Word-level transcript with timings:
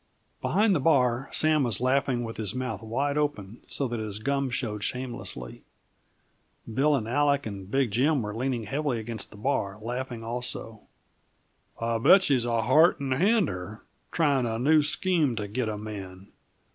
Behind 0.41 0.73
the 0.73 0.79
bar, 0.79 1.29
Sam 1.31 1.61
was 1.61 1.79
laughing 1.79 2.23
with 2.23 2.37
his 2.37 2.55
mouth 2.55 2.81
wide 2.81 3.19
open 3.19 3.61
so 3.67 3.87
that 3.87 3.99
his 3.99 4.17
gum 4.17 4.49
showed 4.49 4.83
shamelessly. 4.83 5.61
Bill 6.73 6.95
and 6.95 7.07
Aleck 7.07 7.45
and 7.45 7.69
Big 7.69 7.91
Jim 7.91 8.23
were 8.23 8.33
leaning 8.35 8.63
heavily 8.63 8.99
upon 8.99 9.19
the 9.29 9.37
bar, 9.37 9.77
laughing 9.79 10.23
also. 10.23 10.81
"I'll 11.79 11.99
bet 11.99 12.23
she's 12.23 12.45
a 12.45 12.63
Heart 12.63 12.99
and 12.99 13.13
Hander, 13.13 13.83
tryin' 14.11 14.47
a 14.47 14.57
new 14.57 14.81
scheme 14.81 15.35
to 15.35 15.47
git 15.47 15.69
a 15.69 15.77
man. 15.77 16.29